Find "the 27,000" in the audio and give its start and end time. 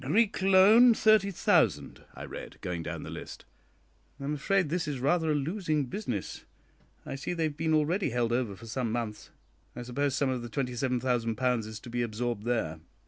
10.41-11.67